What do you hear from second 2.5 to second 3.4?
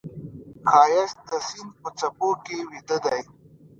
ویده دی